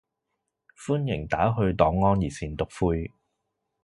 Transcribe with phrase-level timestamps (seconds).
[0.75, 3.11] 歡迎打去黨安熱線篤灰